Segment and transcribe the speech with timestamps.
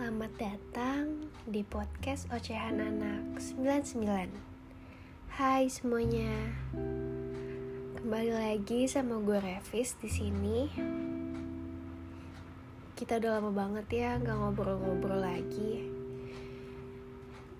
[0.00, 4.32] Selamat datang di podcast Ocehan Anak 99
[5.28, 6.56] Hai semuanya.
[8.00, 10.72] Kembali lagi sama gue Revis di sini.
[12.96, 15.84] Kita udah lama banget ya nggak ngobrol-ngobrol lagi.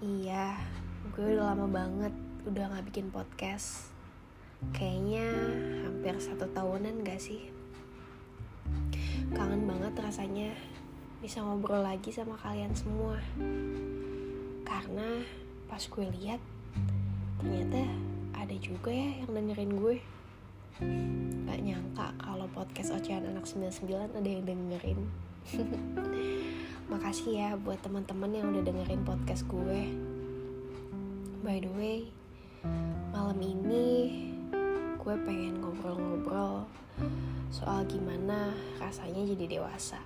[0.00, 0.56] Iya,
[1.12, 2.16] gue udah lama banget
[2.48, 3.92] udah nggak bikin podcast.
[4.72, 5.28] Kayaknya
[5.84, 7.52] hampir satu tahunan gak sih?
[9.36, 10.56] Kangen banget rasanya
[11.20, 13.20] bisa ngobrol lagi sama kalian semua.
[14.64, 15.24] Karena
[15.68, 16.40] pas gue lihat
[17.40, 17.84] ternyata
[18.36, 19.96] ada juga ya yang dengerin gue.
[21.44, 25.00] Gak nyangka kalau podcast Ocehan Anak 99 ada yang dengerin.
[26.92, 29.92] Makasih ya buat teman-teman yang udah dengerin podcast gue.
[31.44, 32.20] By the way
[33.10, 33.88] malam ini
[35.00, 36.68] gue pengen ngobrol-ngobrol
[37.48, 39.96] soal gimana rasanya jadi dewasa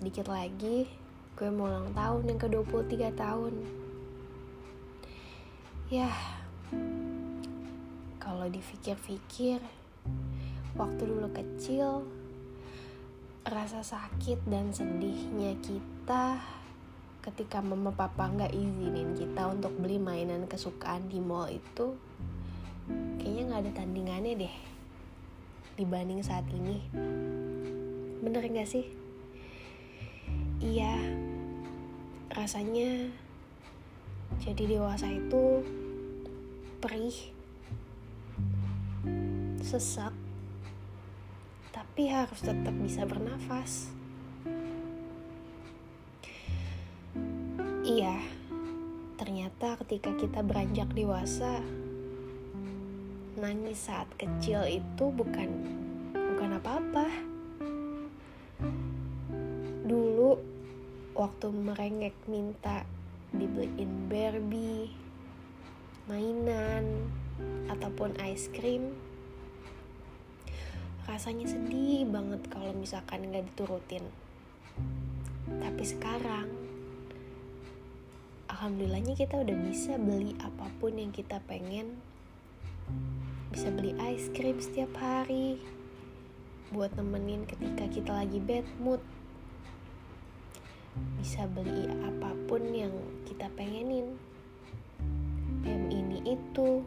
[0.00, 0.88] sedikit lagi
[1.36, 3.54] gue mau ulang tahun yang ke-23 tahun.
[5.92, 6.08] Ya,
[8.16, 9.60] kalau dipikir-pikir,
[10.72, 12.08] waktu dulu kecil,
[13.44, 16.40] rasa sakit dan sedihnya kita
[17.20, 21.92] ketika mama papa nggak izinin kita untuk beli mainan kesukaan di mall itu
[23.20, 24.54] kayaknya nggak ada tandingannya deh
[25.76, 26.80] dibanding saat ini
[28.20, 28.99] bener gak sih
[30.62, 30.96] iya.
[32.30, 33.10] Rasanya
[34.40, 35.66] jadi dewasa itu
[36.78, 37.16] perih
[39.60, 40.14] sesak
[41.74, 43.90] tapi harus tetap bisa bernafas.
[47.84, 48.40] Iya
[49.20, 51.60] ternyata ketika kita beranjak dewasa
[53.36, 55.60] nangis saat kecil itu bukan
[56.16, 57.29] bukan apa-apa
[61.20, 62.88] waktu merengek minta
[63.36, 64.88] dibeliin Barbie
[66.08, 67.12] mainan
[67.68, 68.96] ataupun ice cream
[71.04, 74.08] rasanya sedih banget kalau misalkan nggak diturutin.
[75.44, 76.48] Tapi sekarang
[78.48, 82.00] alhamdulillahnya kita udah bisa beli apa pun yang kita pengen.
[83.52, 85.60] Bisa beli ice cream setiap hari
[86.72, 89.02] buat nemenin ketika kita lagi bad mood
[91.20, 92.92] bisa beli apa pun yang
[93.28, 94.16] kita pengenin.
[95.60, 96.82] PM ini itu.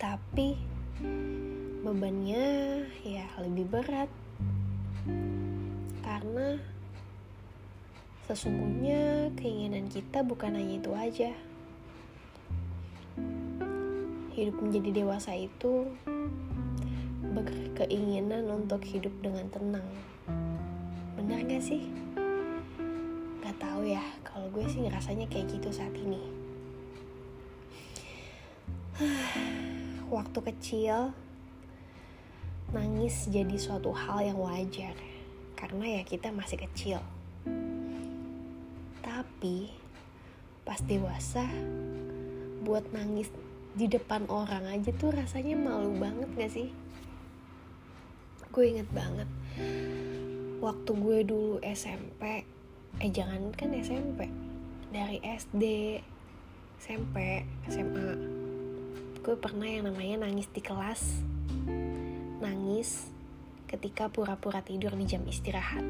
[0.00, 0.58] Tapi
[1.80, 2.46] bebannya
[3.06, 4.10] ya lebih berat.
[6.04, 6.60] Karena
[8.28, 11.30] sesungguhnya keinginan kita bukan hanya itu aja.
[14.36, 15.88] Hidup menjadi dewasa itu
[17.30, 19.88] berkeinginan untuk hidup dengan tenang.
[21.16, 21.86] Benar gak sih?
[23.60, 26.18] Tahu ya kalau gue sih ngerasanya kayak gitu saat ini.
[30.16, 31.12] Waktu kecil
[32.72, 34.96] nangis jadi suatu hal yang wajar
[35.54, 36.98] karena ya kita masih kecil.
[39.04, 39.68] Tapi
[40.64, 41.44] pas dewasa
[42.64, 43.28] buat nangis
[43.76, 46.68] di depan orang aja tuh rasanya malu banget gak sih?
[48.50, 49.28] Gue inget banget
[50.60, 52.44] waktu gue dulu SMP
[52.98, 54.26] eh jangan kan SMP
[54.90, 55.62] dari SD
[56.82, 58.40] SMP SMA
[59.20, 61.22] gue pernah yang namanya nangis di kelas.
[62.40, 63.12] Nangis
[63.68, 65.84] ketika pura-pura tidur di jam istirahat.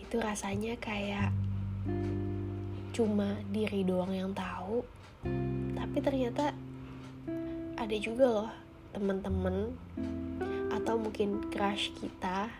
[0.00, 1.30] Itu rasanya kayak
[2.96, 4.82] cuma diri doang yang tahu
[5.78, 6.50] tapi ternyata
[7.78, 8.50] ada juga loh
[8.90, 9.70] temen-temen
[10.74, 12.50] atau mungkin crush kita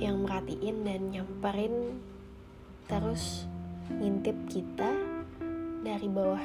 [0.00, 2.00] yang merhatiin dan nyamperin
[2.88, 3.44] terus
[3.92, 4.96] ngintip kita
[5.84, 6.40] dari bawah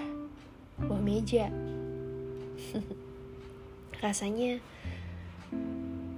[0.84, 1.48] bawah meja.
[4.04, 4.60] Rasanya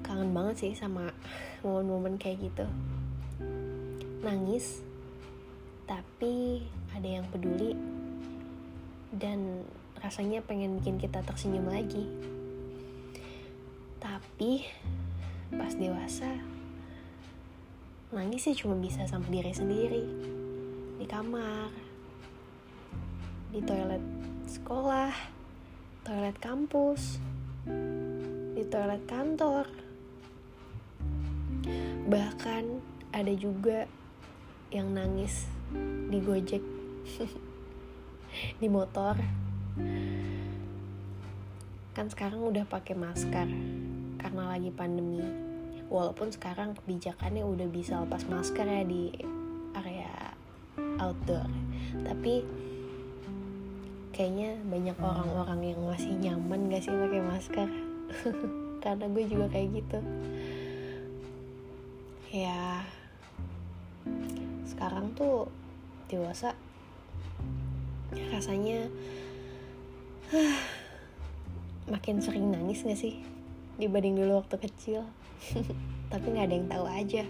[0.02, 1.14] kangen banget sih sama
[1.62, 2.66] momen-momen kayak gitu.
[4.26, 4.82] Nangis
[5.86, 7.78] tapi ada yang peduli
[9.14, 9.64] dan
[10.02, 12.10] rasanya pengen bikin kita tersenyum lagi.
[14.02, 14.66] Tapi
[15.54, 16.57] pas dewasa
[18.08, 20.04] nangis sih cuma bisa sama diri sendiri.
[20.96, 21.72] Di kamar.
[23.52, 24.04] Di toilet
[24.48, 25.12] sekolah.
[26.08, 27.20] Toilet kampus.
[28.56, 29.68] Di toilet kantor.
[32.08, 32.64] Bahkan
[33.12, 33.84] ada juga
[34.72, 35.52] yang nangis
[36.08, 36.64] di gojek.
[38.62, 39.18] Di motor.
[41.92, 43.50] Kan sekarang udah pakai masker
[44.22, 45.47] karena lagi pandemi
[45.88, 49.16] walaupun sekarang kebijakannya udah bisa lepas masker ya di
[49.76, 50.36] area
[51.00, 51.48] outdoor.
[52.04, 52.44] Tapi
[54.12, 57.70] kayaknya banyak orang-orang yang masih nyaman gak sih pakai masker?
[58.84, 60.00] Karena gue juga kayak gitu.
[62.36, 62.84] Ya
[64.68, 65.48] sekarang tuh
[66.12, 66.54] dewasa
[68.30, 68.92] rasanya
[71.94, 73.24] makin sering nangis gak sih?
[73.80, 75.08] Dibanding dulu waktu kecil
[76.12, 77.24] tapi nggak ada yang tahu aja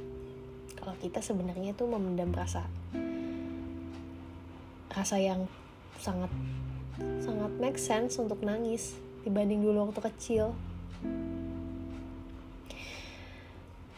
[0.77, 2.63] kalau kita sebenarnya tuh memendam rasa
[4.87, 5.45] rasa yang
[5.99, 6.31] sangat
[7.21, 10.55] sangat make sense untuk nangis dibanding dulu waktu kecil.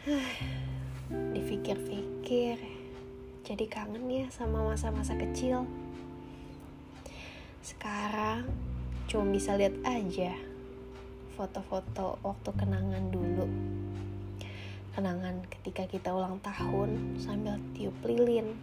[1.38, 2.58] Dipikir-pikir
[3.46, 5.70] jadi kangen ya sama masa-masa kecil.
[7.62, 8.50] Sekarang
[9.06, 10.34] cuma bisa lihat aja
[11.39, 13.47] foto-foto waktu kenangan dulu.
[14.91, 18.59] Kenangan ketika kita ulang tahun sambil tiup lilin.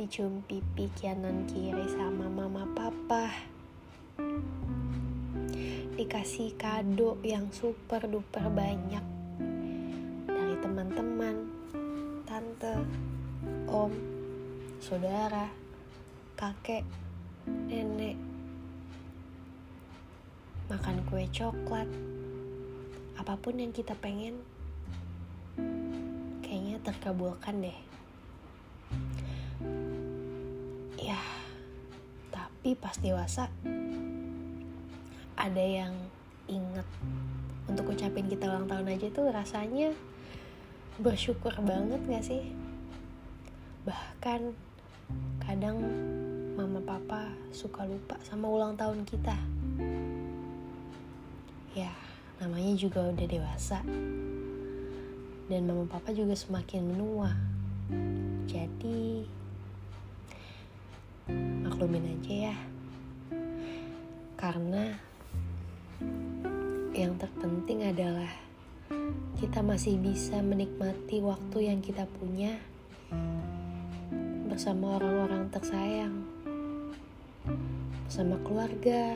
[0.00, 3.28] Dicium pipi kanan kiri sama mama papa.
[6.00, 9.04] Dikasih kado yang super duper banyak
[10.24, 11.36] dari teman-teman
[12.24, 12.80] tante
[13.68, 13.92] om
[14.80, 15.52] saudara
[16.32, 16.84] kakek
[17.68, 18.35] nenek
[20.66, 21.86] makan kue coklat
[23.14, 24.34] apa pun yang kita pengen
[26.42, 27.78] kayaknya terkabulkan deh.
[30.98, 31.22] Ya
[32.34, 33.46] tapi pas dewasa
[35.38, 35.94] ada yang
[36.50, 36.86] inget
[37.70, 39.94] untuk ucapin kita ulang tahun aja tuh rasanya
[40.98, 42.42] bersyukur banget gak sih?
[43.86, 44.50] Bahkan
[45.46, 45.78] kadang
[46.58, 49.38] mama papa suka lupa sama ulang tahun kita
[51.76, 51.92] ya
[52.40, 53.84] namanya juga udah dewasa.
[55.46, 57.30] Dan mama papa juga semakin menua.
[58.48, 59.28] Jadi
[61.62, 62.56] maklumin aja ya.
[64.40, 64.96] Karena
[66.96, 68.32] yang terpenting adalah
[69.36, 72.56] kita masih bisa menikmati waktu yang kita punya
[74.48, 76.24] bersama orang-orang tersayang
[78.08, 79.12] bersama keluarga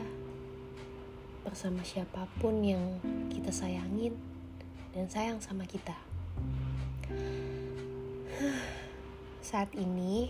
[1.41, 3.01] bersama siapa pun yang
[3.33, 4.13] kita sayangin
[4.93, 5.97] dan sayang sama kita.
[9.49, 10.29] Saat ini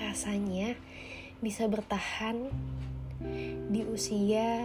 [0.00, 0.76] rasanya
[1.44, 2.48] bisa bertahan
[3.68, 4.64] di usia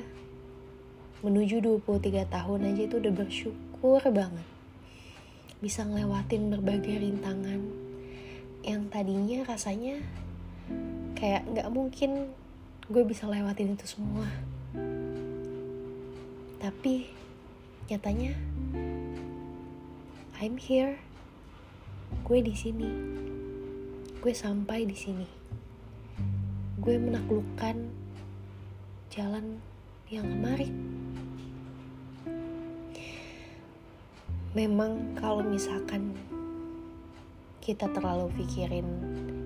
[1.20, 4.48] menuju 23 tahun aja itu udah bersyukur banget.
[5.60, 7.90] Bisa ngelewatin berbagai rintangan
[8.64, 10.00] yang tadinya rasanya
[11.16, 12.32] kayak nggak mungkin
[12.90, 14.28] gue bisa lewatin itu semua
[16.70, 17.10] tapi
[17.90, 18.38] nyatanya
[20.38, 21.02] I'm here.
[22.22, 22.86] Gue di sini.
[24.22, 25.26] Gue sampai di sini.
[26.78, 27.74] Gue menaklukkan
[29.10, 29.58] jalan
[30.14, 30.70] yang kemarin
[34.54, 36.14] memang kalau misalkan
[37.66, 38.86] kita terlalu pikirin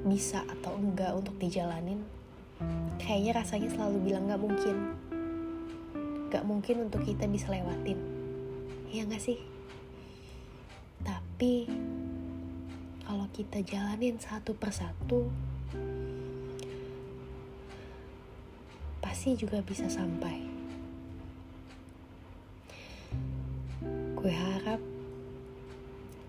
[0.03, 2.03] bisa atau enggak untuk dijalanin
[2.99, 4.75] kayaknya rasanya selalu bilang gak mungkin
[6.33, 8.23] gak mungkin untuk kita bisa lewatin
[8.93, 9.41] iya gak sih?
[11.01, 11.65] Tapi
[13.01, 15.33] kalau kita jalanin satu persatu
[19.01, 20.45] pasti juga bisa sampai.
[24.13, 24.79] Gue harap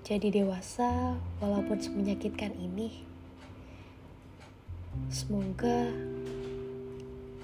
[0.08, 3.04] jadi dewasa walaupun semenyakitkan ini
[5.12, 5.92] semoga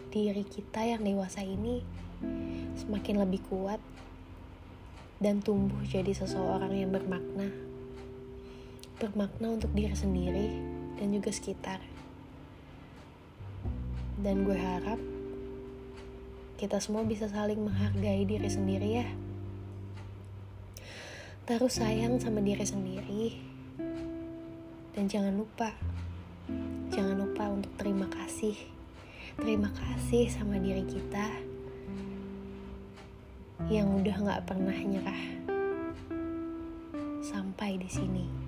[0.08, 1.84] diri kita yang dewasa ini
[2.80, 3.80] semakin lebih kuat
[5.20, 7.52] dan tumbuh jadi seseorang yang bermakna.
[8.96, 10.48] Bermakna untuk diri sendiri
[10.96, 11.80] dan juga sekitar.
[14.20, 15.00] Dan gue harap
[16.56, 19.08] kita semua bisa saling menghargai diri sendiri ya.
[21.44, 23.24] Taruh sayang sama diri sendiri.
[24.96, 25.72] Dan jangan lupa
[26.92, 28.56] jangan lupa untuk terima kasih.
[29.40, 31.49] Terima kasih sama diri kita
[33.70, 35.22] yang udah gak pernah nyerah
[37.22, 38.39] sampai di sini.